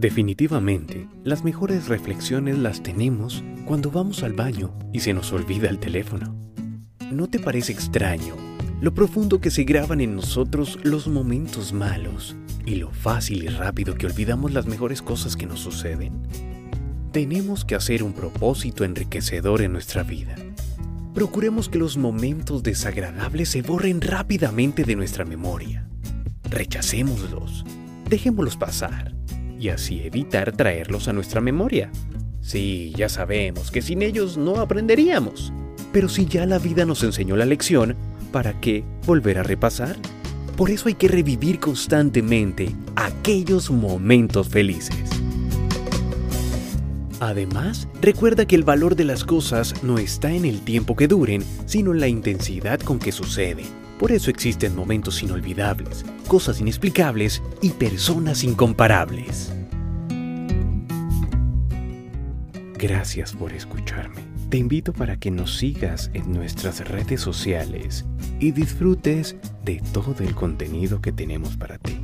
[0.00, 5.78] Definitivamente, las mejores reflexiones las tenemos cuando vamos al baño y se nos olvida el
[5.78, 6.34] teléfono.
[7.12, 8.34] ¿No te parece extraño
[8.80, 13.94] lo profundo que se graban en nosotros los momentos malos y lo fácil y rápido
[13.94, 16.22] que olvidamos las mejores cosas que nos suceden?
[17.12, 20.34] Tenemos que hacer un propósito enriquecedor en nuestra vida.
[21.12, 25.86] Procuremos que los momentos desagradables se borren rápidamente de nuestra memoria.
[26.44, 27.66] Rechacémoslos,
[28.08, 29.19] dejémoslos pasar
[29.60, 31.90] y así evitar traerlos a nuestra memoria.
[32.40, 35.52] Sí, ya sabemos que sin ellos no aprenderíamos,
[35.92, 37.94] pero si ya la vida nos enseñó la lección,
[38.32, 39.96] ¿para qué volver a repasar?
[40.56, 45.10] Por eso hay que revivir constantemente aquellos momentos felices.
[47.20, 51.44] Además, recuerda que el valor de las cosas no está en el tiempo que duren,
[51.66, 53.66] sino en la intensidad con que suceden.
[53.98, 59.52] Por eso existen momentos inolvidables, cosas inexplicables y personas incomparables.
[62.80, 64.22] Gracias por escucharme.
[64.48, 68.06] Te invito para que nos sigas en nuestras redes sociales
[68.40, 72.00] y disfrutes de todo el contenido que tenemos para ti.